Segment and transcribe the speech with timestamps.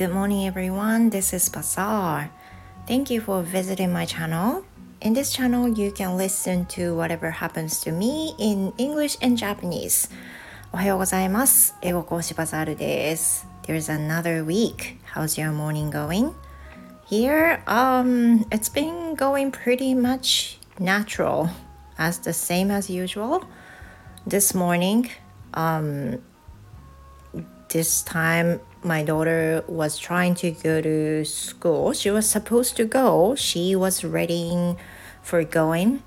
[0.00, 1.10] Good morning, everyone.
[1.10, 2.30] This is Bazaar.
[2.86, 4.64] Thank you for visiting my channel.
[5.02, 10.08] In this channel, you can listen to whatever happens to me in English and Japanese.
[10.72, 11.74] おはようございます。
[11.82, 13.46] 英語講師バザールです。
[13.64, 14.96] There's another week.
[15.14, 16.32] How's your morning going?
[17.06, 21.50] Here, um, it's been going pretty much natural,
[21.98, 23.42] as the same as usual.
[24.26, 25.10] This morning,
[25.52, 26.22] um,
[27.71, 31.93] this time my daughter was trying to go to school.
[31.93, 33.35] She was supposed to go.
[33.35, 34.75] She was ready
[35.21, 36.03] for going,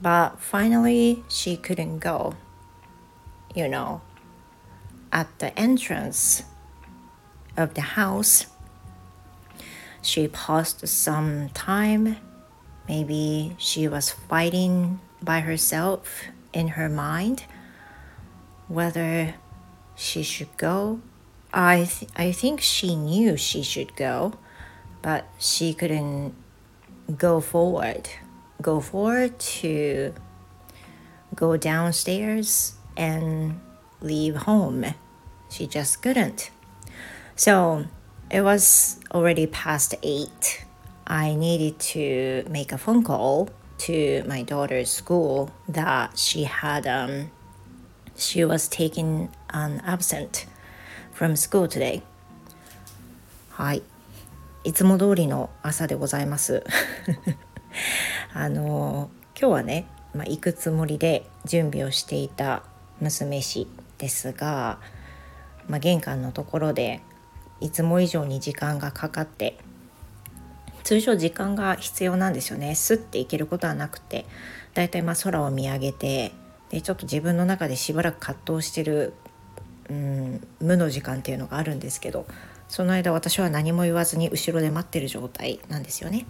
[0.00, 2.34] but finally she couldn't go.
[3.54, 4.02] You know,
[5.12, 6.42] at the entrance
[7.56, 8.46] of the house,
[10.02, 12.16] she paused some time.
[12.88, 17.44] Maybe she was fighting by herself in her mind
[18.68, 19.34] whether
[19.96, 21.00] she should go.
[21.52, 24.34] I th- I think she knew she should go,
[25.02, 26.34] but she couldn't
[27.16, 28.08] go forward.
[28.60, 30.14] Go forward to
[31.34, 33.60] go downstairs and
[34.00, 34.84] leave home.
[35.50, 36.50] She just couldn't.
[37.34, 37.86] So
[38.30, 40.64] it was already past eight.
[41.06, 47.30] I needed to make a phone call to my daughter's school that she had um,
[48.16, 50.46] she was taking an absent
[51.14, 52.02] from school today.
[53.50, 53.82] はい。
[54.64, 56.64] いつも通りの朝でございます。
[58.34, 62.62] あの今日はね、まあ、行くつもりで準備をしていた
[63.00, 64.78] 娘氏ですが、
[65.68, 67.00] まあ、玄関のところで
[67.60, 69.58] いつも以上に時間がかかって
[70.84, 72.74] 通常時間が必要なんですよね。
[72.74, 74.24] すって行けることはなくて
[74.74, 76.32] だいたいまあ空を見上げて
[76.70, 79.14] でちょっと自分の中でしばらく葛藤してる、
[79.88, 82.26] うん、無の時間っていうのがあるんですけど
[82.68, 86.26] その間私は何も言わずに後ろで待ってる状態なんですよね。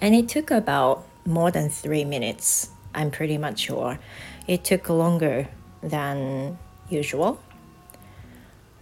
[0.00, 2.70] And it took about more than three minutes.
[2.92, 3.98] I'm pretty much sure.
[4.46, 5.48] It took longer
[5.82, 6.56] than
[6.90, 7.38] usual.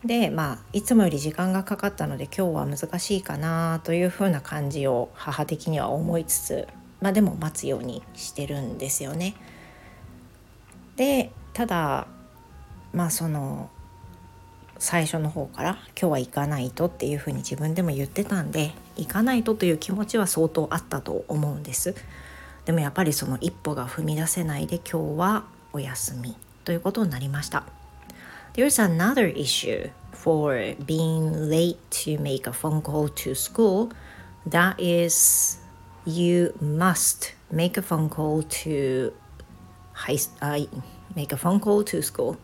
[0.04, 6.68] でまあいつもより時間がかかったので今日は難しいかなというふうな感じを母的には思いつつ
[7.00, 9.34] まあでも待つようにしてるんですよね。
[10.96, 12.08] でただ
[12.92, 13.70] まあその
[14.78, 21.94] 最初の方から今日は行かないとっていうふうに自分でも言ってたんで行かないとという気持ちは相当あったと思うんです
[22.64, 27.64] でもやっぱりその一歩が踏み出せないで今日はお休みということになりました
[28.54, 33.90] There's another issue for being late to make a phone call to school
[34.48, 35.60] that is
[36.04, 39.12] you must make a phone call to
[39.92, 40.66] high, uh,
[41.14, 42.36] make a phone call to school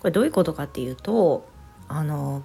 [0.00, 1.48] これどういうことかっていうと
[1.88, 2.42] あの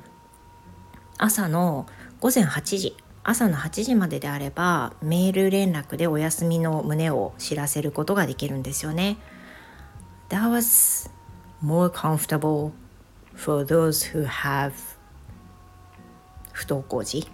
[1.17, 1.85] 朝の
[2.19, 9.17] 午前8時朝の8時までであればメール連絡でお休みの旨を知らせることができるんですよね。
[10.29, 11.11] That was
[11.63, 12.71] more comfortable
[13.35, 14.71] for those who have
[16.51, 17.27] 不登校児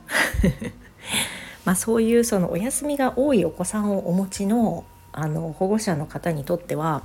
[1.64, 4.84] まあそういうそのお休みが多いお子さんをお持ちの
[5.14, 7.02] あの保護者の方にとっては、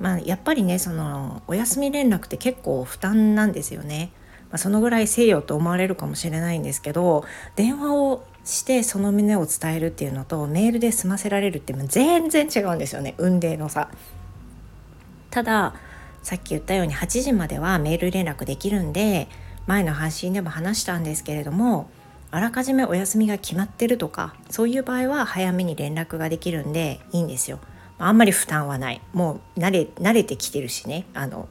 [0.00, 4.10] まあ、やっぱりねそのお休み連絡って結構負担なんですよね。
[4.50, 13.90] まあ、そのぐらいせよと思われるかもしれないんですけど電話をしてその旨を伝えるっていうのとメールで済ませられるって全然違うんですよね運命の差。
[15.30, 15.74] ただ
[16.22, 19.28] さっき言ったように8時まではメール連絡できるんで
[19.66, 21.90] 前の配信でも話したんですけれども
[22.30, 27.58] あらかじめお休みが決まってるとかそういう場合は早めに連絡ができるんでいいんですよ。
[27.98, 29.00] あんまり負担はない。
[29.12, 31.06] もう慣れ慣れてきてるしね。
[31.14, 31.48] あの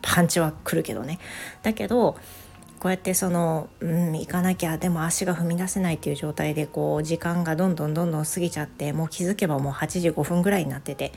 [0.00, 1.18] パンチは来るけどね。
[1.62, 2.16] だけど
[2.80, 11.12] こうやってそのうん行かなきゃでも足が踏み出せないっていう状態でこう時間がどんどんどんどん過ぎちゃってもう気づけばもう8時5分ぐらいになってて。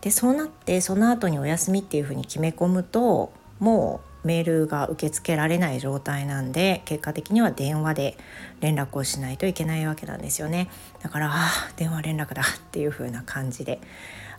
[0.00, 8.18] でそうなってその後にお休みっていうふうに決め込むともうメールが受け付けられない状態なんで結果的には電話で
[8.60, 10.68] 連絡をしないといけないわけなんですよね
[11.02, 13.80] だからあ電話連絡だっていう風な感じで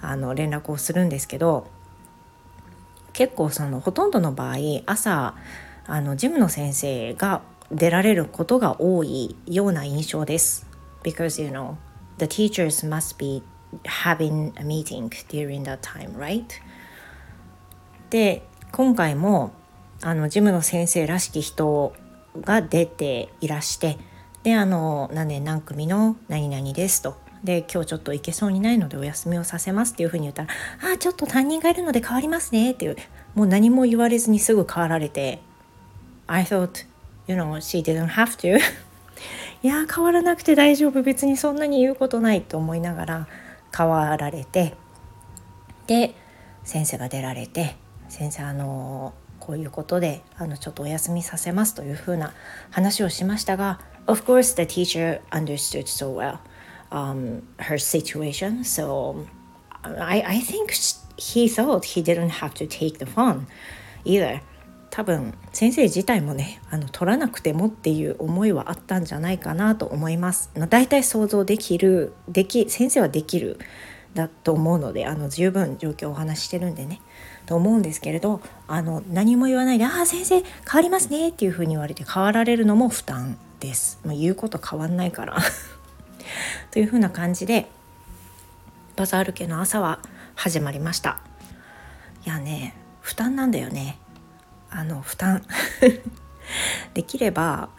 [0.02, 1.68] あの連絡をするんですけど
[3.14, 5.36] 結構そのほとんどの場合朝
[5.88, 7.42] あのジムの先生が
[7.72, 10.68] 出られることが多いような印象です。
[11.04, 11.76] Because you know
[12.18, 13.44] the teachers must be
[13.84, 16.46] having a meeting during that time, right?
[18.10, 19.52] で今回も
[20.01, 21.94] あのジムの先生らしき人
[22.42, 23.98] が出ていらして
[24.44, 27.18] であの何年何組の何々ですと。
[27.44, 30.50] で今日ちょっと行けそうにないのでお休みをさせますっていうふうに言ったら
[30.84, 32.98] 「ああちょっと担任がいるので変わりますね」っていう
[33.34, 35.40] もう何も言われずにすぐ変わられて
[36.28, 36.86] 「I thought
[37.28, 38.60] you know she didn't have to.
[39.63, 41.02] いや変わらなくて大丈夫。
[41.02, 43.28] 別にそんなに言うことないと思いながら
[43.75, 44.74] 変わられて
[45.88, 46.13] で
[46.66, 47.78] 先生が出られて
[48.10, 49.13] 先生あの
[49.50, 52.36] こういうことであのちょっとお休みさせますというふうな
[52.69, 56.38] 話をしましたが Of course the teacher understood so well、
[56.92, 59.25] um, her situation so
[59.81, 60.69] I, I think
[61.18, 63.48] he thought he didn't have to take the fun
[64.06, 64.40] either
[64.92, 70.52] 多分先生自体もねあの取らなくてもっていう思いはあったんじゃないかなと思います。
[70.56, 73.57] まあ、大体想像できるでき先生はできる
[74.13, 77.01] だと思うのであの十分状況をお話ししてるんでね。
[77.45, 84.00] と思うんですけれどあの何も言わないで「ああ先生変わりますね」っていうふうに言われて変わられるのも負担です。
[84.06, 85.38] まあ、言うこと変わんないから。
[86.71, 87.67] というふうな感じで
[88.95, 90.00] バザール家の朝は
[90.35, 91.19] 始まりました。
[92.25, 93.97] いやね負担なんだよね。
[94.69, 95.44] あの負担。
[96.94, 97.69] できれば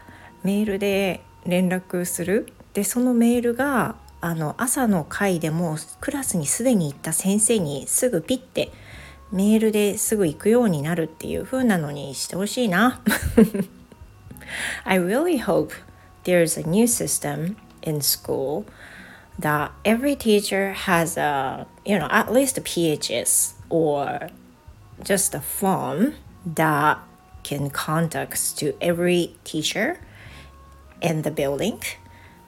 [0.43, 2.53] メールで連絡する。
[2.75, 8.71] でそのメールがあの朝の会でもクラスにすでに行った先生にすぐピッて
[9.33, 13.01] メールですぐ行くようになるっていう風なのにしてほしいな。
[14.85, 15.73] I really hope
[16.25, 18.65] there's a new system in school
[19.39, 24.29] that every teacher has a, you know, at least a PHS or
[25.03, 26.15] just a form
[26.45, 26.99] that
[27.43, 29.99] can contact to every teacher
[31.01, 31.81] in the building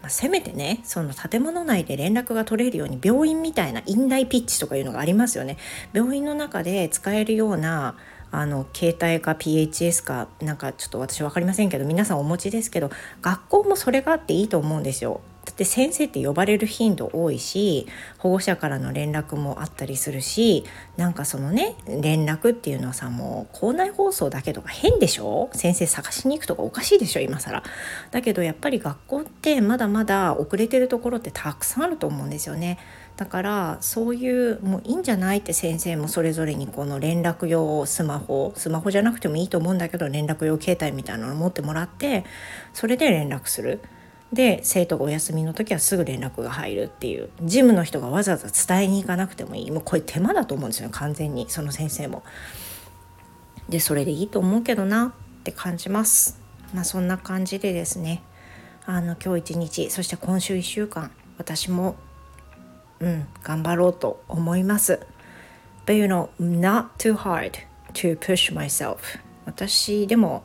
[0.02, 5.56] まあ、せめてねその建物内で連絡が取れるように病院みたいな院内ピッチとかいうのがありますよね。
[5.92, 7.94] 病院の中で使えるような
[8.32, 12.90] あの携帯か PHS かなんかちょっと私分かりませんけど皆さんお持ちですけど
[13.20, 15.20] 学校もそれがあっていいと思うんですよ。
[15.44, 20.64] だって先生って呼ばれる頻度多いし保護者からの連絡もあったりするし
[20.96, 25.50] なんかそのね連絡っていうのはさもう校内放送だけとか変でしょ？
[25.52, 27.64] 先生探しに行くとかおかしいでしょ今更。
[28.12, 32.78] だけどやっぱり学校ってまだまだ遅れてるところってたくさんあると思うんですよね。
[33.16, 42.24] だからそういうもういいんじゃないって先生もそれぞれにこの連絡用スマホスマホじゃなくてもいいと思うんだけど連絡用携帯みたいなのを持ってもらって
[42.72, 43.80] それで連絡する。
[44.32, 52.22] で生徒がお休みの時はすぐ連絡が入るっていう事務の人がわざわざ伝えに行かなくてもいいもうこれ手間だと思うんですよ完全にその先生も。
[53.68, 56.40] でそれでいいと思うけどなって感じます。
[56.74, 58.22] まあそんな感じでですね
[58.86, 61.96] あの今日一日そして今週1週間私も
[63.00, 65.00] うん頑張ろうと思います。
[65.84, 67.52] But you know, not too hard
[67.94, 68.96] to push myself.
[69.44, 70.44] 私でも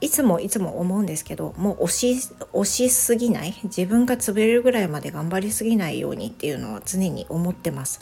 [0.00, 2.16] いつもいつも思うんですけどもう押し
[2.52, 3.54] 押しすぎない？
[3.64, 8.00] 自分が潰れるぐらいまで頑張りすぎないようにっていうのは常に思ってます。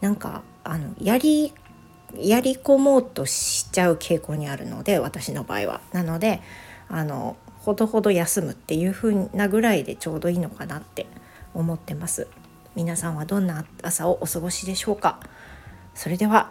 [0.00, 1.54] なんかあのやり
[2.16, 5.80] やり込もうとしちゃう傾向にあるので私の場合は。
[5.92, 6.40] なので
[6.88, 11.06] あのほどほど休むっていう風なぐらいでちょうどいいのかなって
[11.54, 12.28] 思ってます。
[12.76, 15.18] 皆さんはどんな朝をお過ごしでしょうか？
[15.94, 16.50] それでは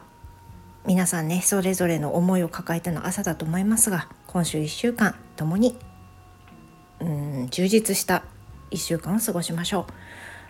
[0.86, 5.78] 皆さんねそれぞれの思いを抱えての朝だと思いますが今週1週間ともに
[7.00, 8.24] うん充実した
[8.72, 9.88] 1週間を過ごしましょ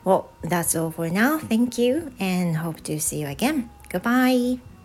[0.05, 0.09] う。
[0.09, 1.37] Well, that's all for now.
[1.37, 3.69] Thank you and hope to see you again.
[3.89, 4.76] Goodbye.